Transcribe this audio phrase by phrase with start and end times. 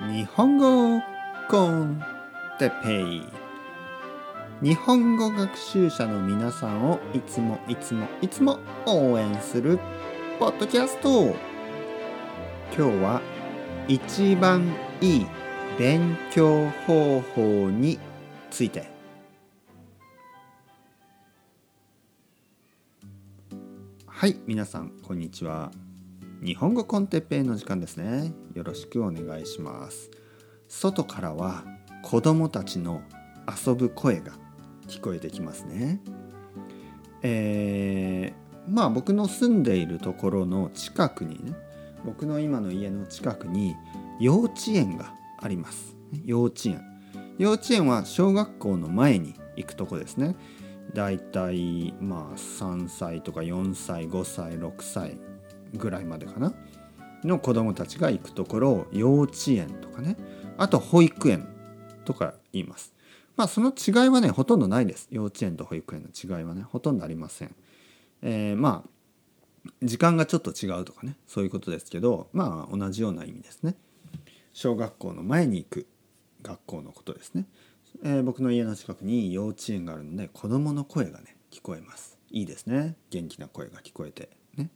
[0.00, 1.02] 日本語
[1.50, 2.00] コン
[2.56, 3.22] テペイ
[4.62, 9.80] 日本語学習者の皆さんをいつもいつもいつも応援する
[10.38, 11.34] ポッドキャスト。
[12.76, 13.20] 今日は
[13.88, 15.26] 一番いい
[15.76, 17.98] 勉強方法に
[18.52, 18.88] ついて。
[24.06, 25.72] はい皆さんこんにちは。
[26.40, 28.32] 日本語コンテッペイの時間ですね。
[28.54, 30.08] よろしくお願いします。
[30.68, 31.64] 外からは
[32.04, 33.02] 子供たちの
[33.66, 34.34] 遊ぶ声が
[34.86, 36.00] 聞こえてきますね。
[37.22, 41.56] えー、まあ僕の住んでいるところの近くにね
[42.04, 43.74] 僕の今の家の近くに
[44.20, 45.96] 幼稚園があります。
[46.24, 46.80] 幼稚園。
[47.38, 50.36] 幼稚園は小学校の前に行くとこですね。
[50.94, 55.18] だいたいまあ3歳とか4歳5歳6歳。
[55.74, 56.54] ぐらいまでかな。
[57.24, 60.16] の子供たちが行くところを幼稚園とかね。
[60.56, 61.48] あと保育園
[62.04, 62.94] とか言います。
[63.36, 65.08] まあその違いはねほとんどないです。
[65.10, 67.54] 幼稚園と保育園の違いはねほとんどありません。
[68.22, 73.74] えー、まあ時間がちょっと違うとかねそういうことですけどまあ同じような意味ですね。
[74.52, 75.86] 小学校の前に行く
[76.42, 77.46] 学校のことですね、
[78.02, 82.18] えー、僕の家の近くに幼稚園があるので子供の声がね聞こえます。
[82.30, 82.96] いいですね。
[83.10, 84.70] 元気な声が聞こえてね。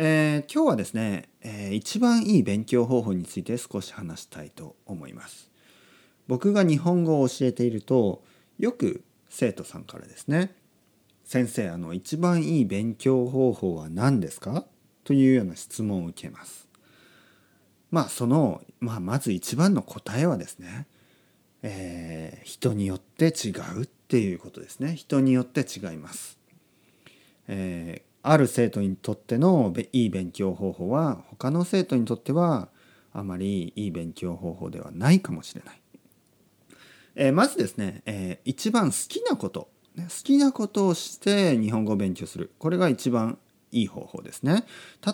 [0.00, 5.50] えー、今日はですね、えー、一番いい勉強方法について少し話したいと思います。
[6.28, 8.22] 僕が日本語を教えていると
[8.60, 10.54] よく生徒さんからですね
[11.26, 14.68] 「先生あの一番いい勉強方法は何ですか?」
[15.02, 16.68] というような質問を受けます。
[17.90, 20.86] まあその、まあ、まず一番の答えはですね、
[21.62, 26.38] えー、人によって違うっていうことですね人によって違います。
[27.48, 32.68] えーある生徒にとってのいい勉強方法は他の生徒にとっては
[33.14, 35.80] あまりいい勉強方法ではないかもしれない。
[37.16, 43.38] えー、まずですね、えー、一番好きなこと、ね、好きなことをして日本語を勉強するこれが一番
[43.72, 44.66] いい方法ですね。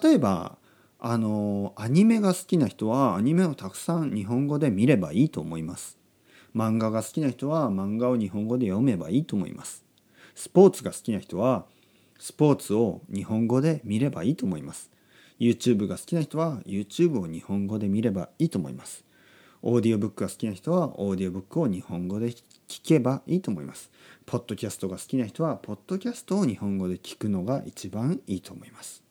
[0.03, 0.58] 例えば
[0.98, 5.98] あのアニメが好きな人はアニメをたくさん日本語で見ればいいと思います。
[6.53, 9.84] 漫画が好きな人は漫画を日本語で読めばいいと思います。
[10.34, 11.66] スポーツが好きな人は
[12.19, 14.91] スポーツを日本語で見ればいいと思います。
[15.38, 19.04] YouTube が好きな人は YouTube を日本語で見ればいいと思います。
[19.62, 23.91] オーディオブックが好きな人はオーディオブックを日本語で聞けばいいと思います。
[24.26, 29.03] ポッドキャストが好きな人はポッドキャストを日本語で聞くのが一番いいと思います。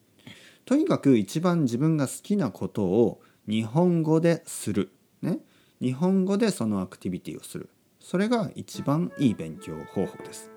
[0.66, 4.92] とにかく一番自分が好きなことを日本語でする。
[5.22, 5.40] ね。
[5.81, 7.69] 日本語でそのアクティビティをする。
[8.00, 10.52] それが一番いい勉強方法です。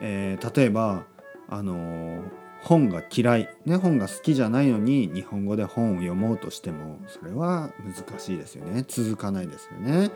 [0.00, 1.04] えー、例えば
[1.48, 2.22] あの
[2.62, 8.84] 本が嫌い、ね、本が好きじゃないのに日本語で本を読もうとしてもそれは難しいですよね。
[8.86, 10.10] 続かないですよね。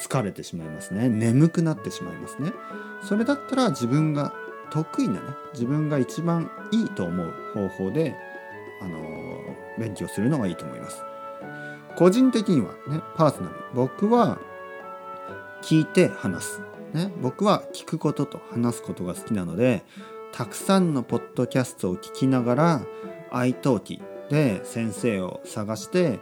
[0.00, 1.08] 疲れてしまいますね。
[1.08, 2.52] 眠くなってしまいますね。
[3.02, 4.32] それだったら自分が
[4.70, 5.20] 得意なね
[5.52, 8.16] 自分が一番いいと思う方法で
[8.82, 8.98] あの
[9.78, 11.02] 勉強するのがいいと思います。
[11.96, 13.54] 個人的にはねパーソナル。
[13.74, 14.38] 僕は
[15.62, 16.60] 聞いて話す、
[16.92, 19.82] ね、僕は聞くことと話すことが好きなので
[20.34, 22.86] たくさんのポッドキャストを聞きながら
[23.30, 26.18] iTalki で先生を探して、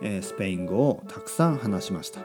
[0.00, 2.20] えスペイン語をたくさん話しました。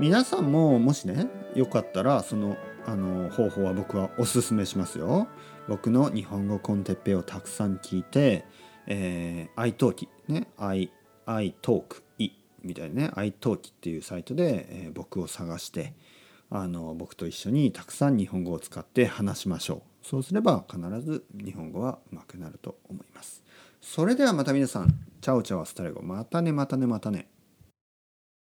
[0.00, 5.28] 皆さんももしねよかったらそのあの方法は僕はおすすめしますよ。
[5.68, 8.44] 僕の日本語コンテッペをたくさん聞いて、
[8.88, 10.90] えー、iTalki ね I
[11.26, 12.02] iTalk
[12.64, 15.94] みたいなね iTalki っていうサイトで、えー、僕を探して
[16.50, 20.06] あの僕と一緒にたくさん日本語を使って話しましょう。
[20.06, 23.42] そうすれば必ず日本語はうまくなると思います。
[23.80, 24.94] それではまた皆さん。
[25.20, 26.02] チャオチャオスタレゴ。
[26.02, 27.28] またねまたねまたね。